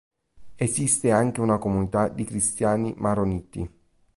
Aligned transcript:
Esiste 0.57 1.11
anche 1.11 1.41
una 1.41 1.59
comunità 1.59 2.07
di 2.07 2.23
cristiani 2.23 2.95
maroniti. 2.97 3.69